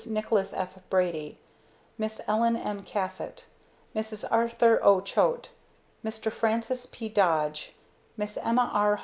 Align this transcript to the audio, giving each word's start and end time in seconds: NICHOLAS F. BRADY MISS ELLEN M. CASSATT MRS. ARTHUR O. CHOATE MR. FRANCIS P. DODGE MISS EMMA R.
NICHOLAS 0.07 0.55
F. 0.55 0.79
BRADY 0.89 1.37
MISS 1.99 2.21
ELLEN 2.25 2.55
M. 2.55 2.81
CASSATT 2.81 3.45
MRS. 3.95 4.25
ARTHUR 4.31 4.83
O. 4.83 4.99
CHOATE 4.99 5.51
MR. 6.03 6.31
FRANCIS 6.31 6.87
P. 6.91 7.07
DODGE 7.07 7.75
MISS 8.17 8.39
EMMA 8.43 8.71
R. 8.73 8.99